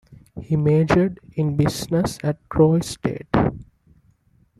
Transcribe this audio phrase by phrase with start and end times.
[0.41, 3.27] He majored in Business at Troy State.